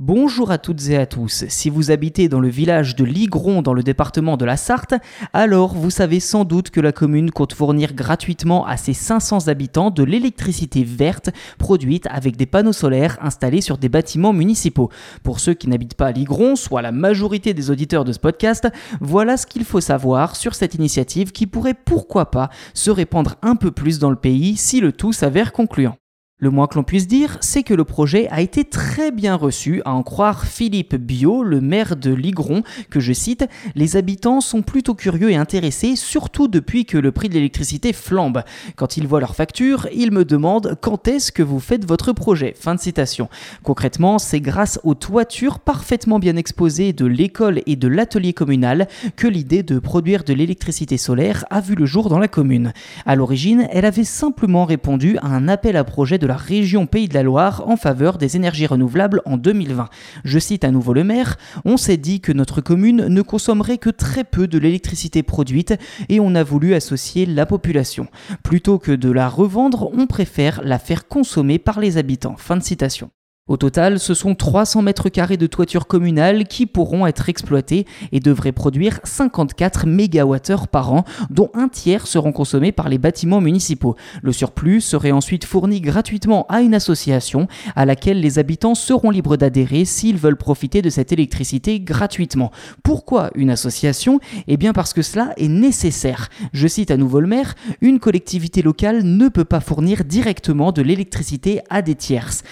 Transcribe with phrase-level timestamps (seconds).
[0.00, 1.44] Bonjour à toutes et à tous.
[1.48, 4.94] Si vous habitez dans le village de Ligron dans le département de la Sarthe,
[5.32, 9.90] alors vous savez sans doute que la commune compte fournir gratuitement à ses 500 habitants
[9.90, 14.88] de l'électricité verte produite avec des panneaux solaires installés sur des bâtiments municipaux.
[15.24, 18.68] Pour ceux qui n'habitent pas à Ligron, soit la majorité des auditeurs de ce podcast,
[19.00, 23.56] voilà ce qu'il faut savoir sur cette initiative qui pourrait pourquoi pas se répandre un
[23.56, 25.96] peu plus dans le pays si le tout s'avère concluant.
[26.40, 29.82] Le moins que l'on puisse dire, c'est que le projet a été très bien reçu,
[29.84, 34.62] à en croire Philippe Bio, le maire de Ligron, que je cite, les habitants sont
[34.62, 38.44] plutôt curieux et intéressés, surtout depuis que le prix de l'électricité flambe.
[38.76, 42.54] Quand ils voient leur facture, ils me demandent quand est-ce que vous faites votre projet?
[42.56, 43.28] Fin de citation.
[43.64, 48.86] Concrètement, c'est grâce aux toitures parfaitement bien exposées de l'école et de l'atelier communal
[49.16, 52.72] que l'idée de produire de l'électricité solaire a vu le jour dans la commune.
[53.06, 57.08] À l'origine, elle avait simplement répondu à un appel à projet de la région Pays
[57.08, 59.88] de la Loire en faveur des énergies renouvelables en 2020.
[60.24, 63.90] Je cite à nouveau le maire, on s'est dit que notre commune ne consommerait que
[63.90, 65.74] très peu de l'électricité produite
[66.10, 68.08] et on a voulu associer la population.
[68.42, 72.36] Plutôt que de la revendre, on préfère la faire consommer par les habitants.
[72.36, 73.10] Fin de citation.
[73.48, 78.20] Au total, ce sont 300 mètres carrés de toiture communale qui pourront être exploités et
[78.20, 83.96] devraient produire 54 MWh par an, dont un tiers seront consommés par les bâtiments municipaux.
[84.22, 89.38] Le surplus serait ensuite fourni gratuitement à une association à laquelle les habitants seront libres
[89.38, 92.52] d'adhérer s'ils veulent profiter de cette électricité gratuitement.
[92.82, 94.20] Pourquoi une association?
[94.46, 96.28] Eh bien parce que cela est nécessaire.
[96.52, 100.82] Je cite à nouveau le maire, une collectivité locale ne peut pas fournir directement de
[100.82, 102.42] l'électricité à des tierces.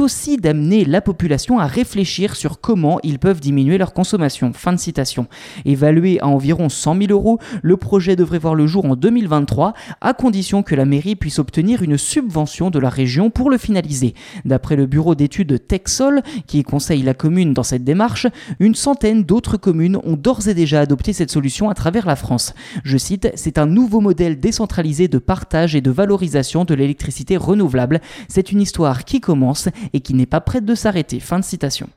[0.00, 4.52] Aussi d'amener la population à réfléchir sur comment ils peuvent diminuer leur consommation.
[4.52, 5.26] Fin de citation.
[5.64, 10.14] Évalué à environ 100 000 euros, le projet devrait voir le jour en 2023, à
[10.14, 14.14] condition que la mairie puisse obtenir une subvention de la région pour le finaliser.
[14.44, 18.26] D'après le bureau d'études Texol, qui conseille la commune dans cette démarche,
[18.60, 22.54] une centaine d'autres communes ont d'ores et déjà adopté cette solution à travers la France.
[22.84, 28.00] Je cite, c'est un nouveau modèle décentralisé de partage et de valorisation de l'électricité renouvelable.
[28.28, 31.20] C'est une histoire qui commence et qui n'est pas prête de s'arrêter.
[31.20, 31.88] Fin de citation.